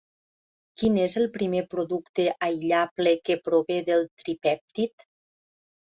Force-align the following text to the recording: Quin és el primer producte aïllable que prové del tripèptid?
Quin 0.83 0.95
és 1.01 1.15
el 1.19 1.27
primer 1.35 1.59
producte 1.75 2.25
aïllable 2.47 3.15
que 3.29 3.39
prové 3.49 3.77
del 3.91 4.09
tripèptid? 4.23 5.07